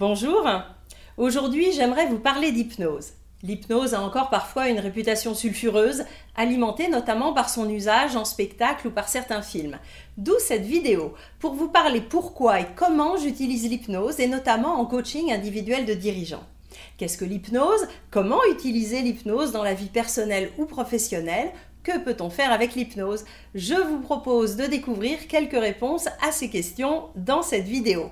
[0.00, 0.48] Bonjour,
[1.18, 3.08] aujourd'hui j'aimerais vous parler d'hypnose.
[3.42, 8.90] L'hypnose a encore parfois une réputation sulfureuse, alimentée notamment par son usage en spectacle ou
[8.92, 9.78] par certains films.
[10.16, 15.30] D'où cette vidéo, pour vous parler pourquoi et comment j'utilise l'hypnose, et notamment en coaching
[15.32, 16.46] individuel de dirigeants.
[16.96, 17.86] Qu'est-ce que l'hypnose?
[18.10, 21.50] Comment utiliser l'hypnose dans la vie personnelle ou professionnelle?
[21.82, 23.26] Que peut-on faire avec l'hypnose?
[23.54, 28.10] Je vous propose de découvrir quelques réponses à ces questions dans cette vidéo.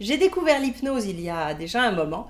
[0.00, 2.28] J'ai découvert l'hypnose il y a déjà un moment.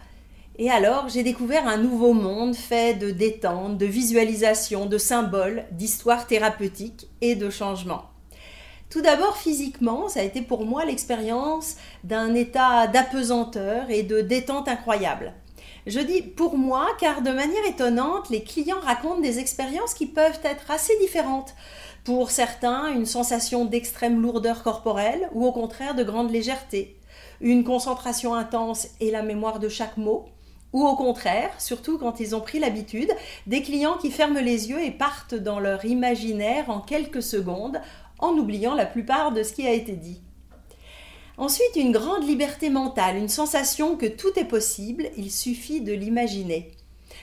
[0.56, 6.26] Et alors, j'ai découvert un nouveau monde fait de détente, de visualisation, de symboles, d'histoires
[6.26, 8.06] thérapeutiques et de changements.
[8.90, 14.66] Tout d'abord, physiquement, ça a été pour moi l'expérience d'un état d'apesanteur et de détente
[14.66, 15.34] incroyable.
[15.86, 20.40] Je dis pour moi car de manière étonnante, les clients racontent des expériences qui peuvent
[20.42, 21.54] être assez différentes.
[22.04, 26.98] Pour certains, une sensation d'extrême lourdeur corporelle ou au contraire de grande légèreté
[27.40, 30.26] une concentration intense et la mémoire de chaque mot,
[30.72, 33.10] ou au contraire, surtout quand ils ont pris l'habitude,
[33.46, 37.80] des clients qui ferment les yeux et partent dans leur imaginaire en quelques secondes,
[38.18, 40.20] en oubliant la plupart de ce qui a été dit.
[41.38, 46.72] Ensuite, une grande liberté mentale, une sensation que tout est possible, il suffit de l'imaginer.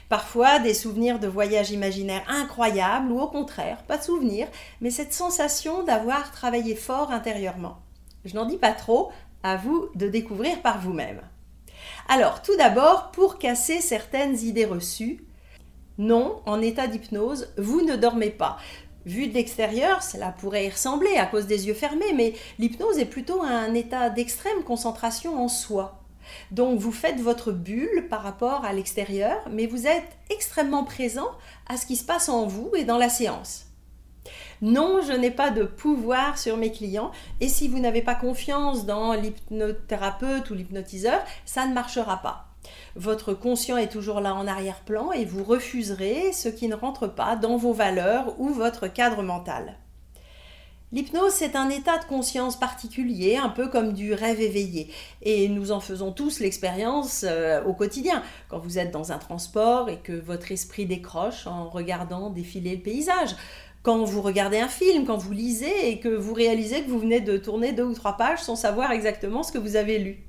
[0.09, 4.47] Parfois des souvenirs de voyages imaginaires incroyables ou au contraire, pas de souvenirs,
[4.81, 7.77] mais cette sensation d'avoir travaillé fort intérieurement.
[8.23, 11.21] Je n'en dis pas trop, à vous de découvrir par vous-même.
[12.07, 15.25] Alors, tout d'abord, pour casser certaines idées reçues,
[15.97, 18.57] non, en état d'hypnose, vous ne dormez pas.
[19.05, 23.05] Vu de l'extérieur, cela pourrait y ressembler à cause des yeux fermés, mais l'hypnose est
[23.05, 26.04] plutôt un état d'extrême concentration en soi.
[26.51, 31.29] Donc vous faites votre bulle par rapport à l'extérieur, mais vous êtes extrêmement présent
[31.67, 33.65] à ce qui se passe en vous et dans la séance.
[34.61, 38.85] Non, je n'ai pas de pouvoir sur mes clients et si vous n'avez pas confiance
[38.85, 42.47] dans l'hypnothérapeute ou l'hypnotiseur, ça ne marchera pas.
[42.95, 47.35] Votre conscient est toujours là en arrière-plan et vous refuserez ce qui ne rentre pas
[47.35, 49.77] dans vos valeurs ou votre cadre mental.
[50.91, 54.91] L'hypnose, c'est un état de conscience particulier, un peu comme du rêve éveillé.
[55.23, 58.21] Et nous en faisons tous l'expérience euh, au quotidien.
[58.49, 62.81] Quand vous êtes dans un transport et que votre esprit décroche en regardant défiler le
[62.81, 63.35] paysage
[63.85, 67.21] quand vous regardez un film, quand vous lisez et que vous réalisez que vous venez
[67.21, 70.23] de tourner deux ou trois pages sans savoir exactement ce que vous avez lu.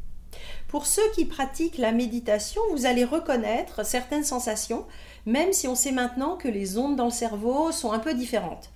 [0.69, 4.85] Pour ceux qui pratiquent la méditation, vous allez reconnaître certaines sensations,
[5.25, 8.76] même si on sait maintenant que les ondes dans le cerveau sont un peu différentes.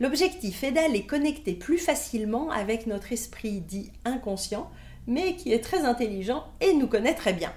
[0.00, 4.70] L'objectif est d'aller connecter plus facilement avec notre esprit dit inconscient,
[5.06, 7.52] mais qui est très intelligent et nous connaît très bien.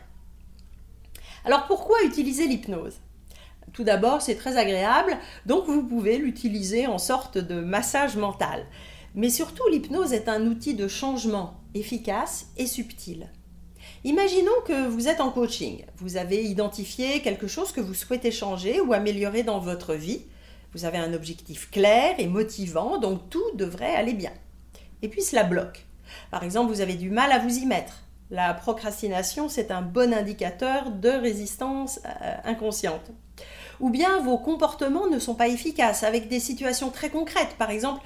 [1.45, 2.99] Alors pourquoi utiliser l'hypnose?
[3.71, 8.65] Tout d'abord, c'est très agréable, donc vous pouvez l'utiliser en sorte de massage mental.
[9.15, 13.29] Mais surtout, l'hypnose est un outil de changement efficace et subtil.
[14.03, 15.85] Imaginons que vous êtes en coaching.
[15.97, 20.23] Vous avez identifié quelque chose que vous souhaitez changer ou améliorer dans votre vie.
[20.73, 24.31] Vous avez un objectif clair et motivant, donc tout devrait aller bien.
[25.01, 25.85] Et puis cela bloque.
[26.31, 28.03] Par exemple, vous avez du mal à vous y mettre.
[28.31, 33.11] La procrastination, c'est un bon indicateur de résistance euh, inconsciente
[33.79, 37.55] ou bien vos comportements ne sont pas efficaces avec des situations très concrètes.
[37.57, 38.01] Par exemple,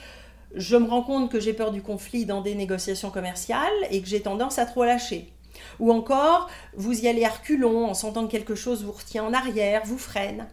[0.55, 4.07] je me rends compte que j'ai peur du conflit dans des négociations commerciales et que
[4.07, 5.31] j'ai tendance à trop lâcher.
[5.79, 9.33] Ou encore, vous y allez à reculons en sentant que quelque chose vous retient en
[9.33, 10.47] arrière, vous freine.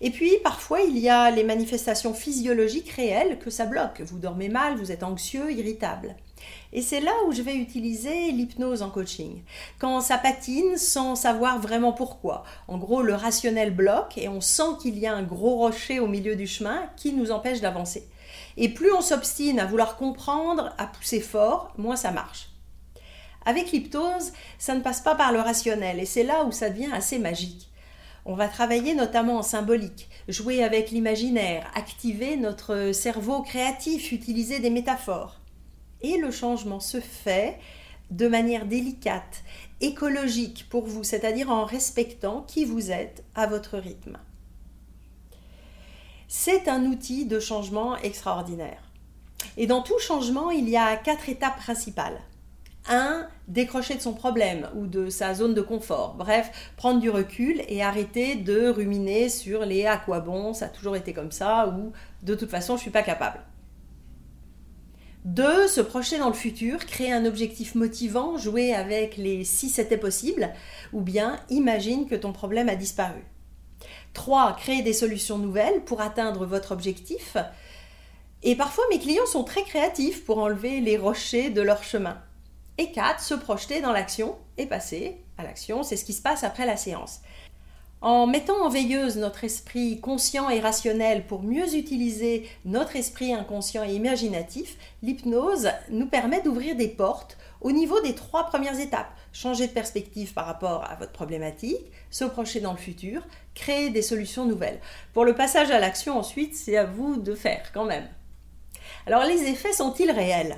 [0.00, 4.00] Et puis, parfois, il y a les manifestations physiologiques réelles que ça bloque.
[4.02, 6.14] Vous dormez mal, vous êtes anxieux, irritable.
[6.72, 9.42] Et c'est là où je vais utiliser l'hypnose en coaching.
[9.78, 12.44] Quand ça patine sans savoir vraiment pourquoi.
[12.68, 16.06] En gros, le rationnel bloque et on sent qu'il y a un gros rocher au
[16.06, 18.08] milieu du chemin qui nous empêche d'avancer.
[18.56, 22.50] Et plus on s'obstine à vouloir comprendre, à pousser fort, moins ça marche.
[23.46, 26.90] Avec l'hypnose, ça ne passe pas par le rationnel et c'est là où ça devient
[26.92, 27.67] assez magique.
[28.30, 34.68] On va travailler notamment en symbolique, jouer avec l'imaginaire, activer notre cerveau créatif, utiliser des
[34.68, 35.40] métaphores.
[36.02, 37.58] Et le changement se fait
[38.10, 39.42] de manière délicate,
[39.80, 44.18] écologique pour vous, c'est-à-dire en respectant qui vous êtes à votre rythme.
[46.28, 48.82] C'est un outil de changement extraordinaire.
[49.56, 52.20] Et dans tout changement, il y a quatre étapes principales.
[52.88, 53.26] 1.
[53.48, 56.14] Décrocher de son problème ou de sa zone de confort.
[56.14, 60.68] Bref, prendre du recul et arrêter de ruminer sur les à quoi bon, ça a
[60.68, 61.92] toujours été comme ça ou
[62.22, 63.40] de toute façon je suis pas capable.
[65.24, 65.68] 2.
[65.68, 70.50] Se projeter dans le futur, créer un objectif motivant, jouer avec les si c'était possible,
[70.92, 73.22] ou bien imagine que ton problème a disparu.
[74.14, 74.56] 3.
[74.56, 77.36] Créer des solutions nouvelles pour atteindre votre objectif.
[78.42, 82.18] Et parfois mes clients sont très créatifs pour enlever les rochers de leur chemin.
[82.78, 83.20] Et 4.
[83.20, 85.82] Se projeter dans l'action et passer à l'action.
[85.82, 87.20] C'est ce qui se passe après la séance.
[88.00, 93.82] En mettant en veilleuse notre esprit conscient et rationnel pour mieux utiliser notre esprit inconscient
[93.82, 99.10] et imaginatif, l'hypnose nous permet d'ouvrir des portes au niveau des trois premières étapes.
[99.32, 104.02] Changer de perspective par rapport à votre problématique, se projeter dans le futur, créer des
[104.02, 104.78] solutions nouvelles.
[105.12, 108.06] Pour le passage à l'action ensuite, c'est à vous de faire quand même.
[109.06, 110.56] Alors les effets sont-ils réels?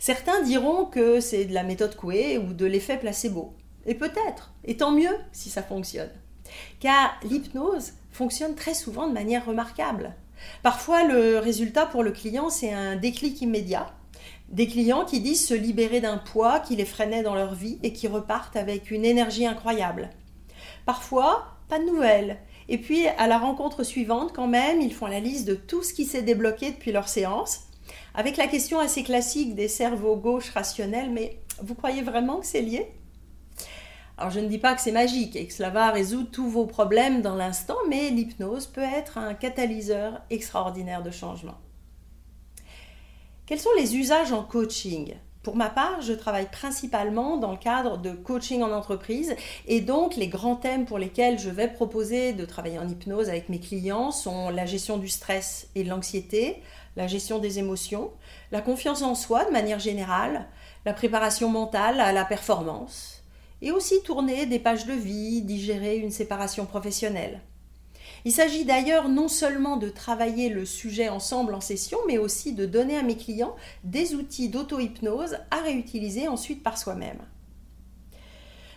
[0.00, 3.54] Certains diront que c'est de la méthode Coué ou de l'effet placebo.
[3.86, 6.10] Et peut-être, et tant mieux si ça fonctionne.
[6.80, 10.14] Car l'hypnose fonctionne très souvent de manière remarquable.
[10.62, 13.92] Parfois, le résultat pour le client, c'est un déclic immédiat.
[14.50, 17.92] Des clients qui disent se libérer d'un poids qui les freinait dans leur vie et
[17.92, 20.10] qui repartent avec une énergie incroyable.
[20.86, 22.38] Parfois, pas de nouvelles.
[22.68, 25.92] Et puis, à la rencontre suivante, quand même, ils font la liste de tout ce
[25.92, 27.67] qui s'est débloqué depuis leur séance,
[28.14, 32.62] avec la question assez classique des cerveaux gauches rationnels, mais vous croyez vraiment que c'est
[32.62, 32.86] lié?
[34.16, 36.66] Alors je ne dis pas que c'est magique et que cela va résoudre tous vos
[36.66, 41.58] problèmes dans l'instant, mais l'hypnose peut être un catalyseur extraordinaire de changement.
[43.46, 45.14] Quels sont les usages en coaching?
[45.48, 49.34] Pour ma part, je travaille principalement dans le cadre de coaching en entreprise
[49.66, 53.48] et donc les grands thèmes pour lesquels je vais proposer de travailler en hypnose avec
[53.48, 56.62] mes clients sont la gestion du stress et de l'anxiété,
[56.96, 58.10] la gestion des émotions,
[58.52, 60.48] la confiance en soi de manière générale,
[60.84, 63.22] la préparation mentale à la performance,
[63.62, 67.40] et aussi tourner des pages de vie, digérer une séparation professionnelle.
[68.28, 72.66] Il s'agit d'ailleurs non seulement de travailler le sujet ensemble en session, mais aussi de
[72.66, 77.20] donner à mes clients des outils d'auto-hypnose à réutiliser ensuite par soi-même.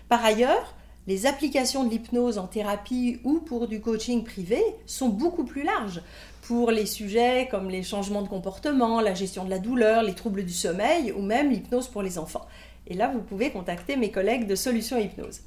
[0.07, 0.73] Par ailleurs,
[1.05, 6.01] les applications de l'hypnose en thérapie ou pour du coaching privé sont beaucoup plus larges
[6.43, 10.45] pour les sujets comme les changements de comportement, la gestion de la douleur, les troubles
[10.45, 12.47] du sommeil ou même l'hypnose pour les enfants.
[12.87, 15.41] Et là, vous pouvez contacter mes collègues de Solutions Hypnose.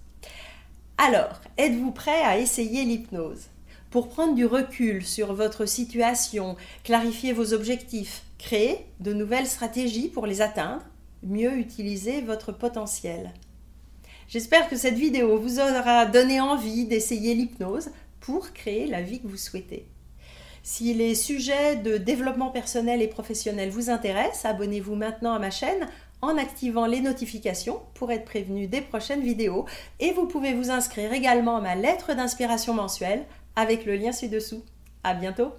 [0.99, 3.49] Alors, êtes-vous prêt à essayer l'hypnose?
[3.94, 10.26] Pour prendre du recul sur votre situation, clarifier vos objectifs, créer de nouvelles stratégies pour
[10.26, 10.82] les atteindre,
[11.23, 13.32] mieux utiliser votre potentiel.
[14.26, 19.29] J'espère que cette vidéo vous aura donné envie d'essayer l'hypnose pour créer la vie que
[19.29, 19.87] vous souhaitez.
[20.64, 25.87] Si les sujets de développement personnel et professionnel vous intéressent, abonnez-vous maintenant à ma chaîne
[26.20, 29.67] en activant les notifications pour être prévenu des prochaines vidéos
[30.00, 33.25] et vous pouvez vous inscrire également à ma lettre d'inspiration mensuelle
[33.56, 34.65] avec le lien ci-dessous.
[35.03, 35.53] À bientôt!